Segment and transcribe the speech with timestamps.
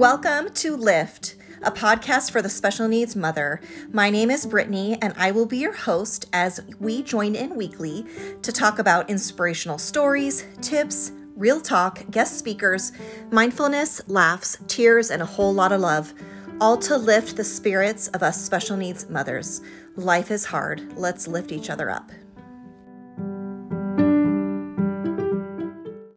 [0.00, 3.60] Welcome to Lift, a podcast for the special needs mother.
[3.92, 8.06] My name is Brittany, and I will be your host as we join in weekly
[8.40, 12.92] to talk about inspirational stories, tips, real talk, guest speakers,
[13.30, 16.14] mindfulness, laughs, tears, and a whole lot of love,
[16.62, 19.60] all to lift the spirits of us special needs mothers.
[19.96, 20.96] Life is hard.
[20.96, 22.10] Let's lift each other up.